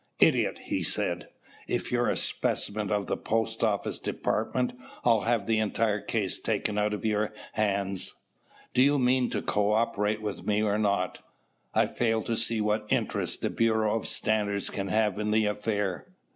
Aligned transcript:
"Idiot!" 0.19 0.57
he 0.63 0.81
said. 0.81 1.27
"If 1.67 1.91
you're 1.91 2.09
a 2.09 2.15
specimen 2.17 2.89
of 2.91 3.05
the 3.05 3.15
Post 3.17 3.63
Office 3.63 3.99
Department, 3.99 4.73
I'll 5.05 5.21
have 5.21 5.45
the 5.45 5.59
entire 5.59 6.01
case 6.01 6.39
taken 6.39 6.79
out 6.79 6.95
of 6.95 7.05
your 7.05 7.31
hands. 7.53 8.15
Do 8.73 8.81
you 8.81 8.97
mean 8.97 9.29
to 9.29 9.43
cooperate 9.43 10.19
with 10.23 10.43
me 10.43 10.63
or 10.63 10.79
not?" 10.79 11.19
"I 11.75 11.85
fail 11.85 12.23
to 12.23 12.35
see 12.35 12.61
what 12.61 12.87
interest 12.89 13.41
the 13.41 13.51
Bureau 13.51 13.95
of 13.95 14.07
Standards 14.07 14.71
can 14.71 14.87
have 14.87 15.19
in 15.19 15.29
the 15.29 15.45
affair." 15.45 16.07